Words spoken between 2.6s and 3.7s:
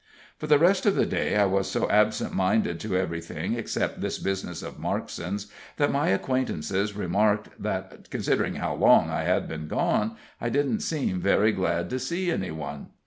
to everything